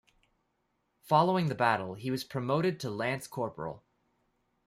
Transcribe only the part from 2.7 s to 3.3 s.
to lance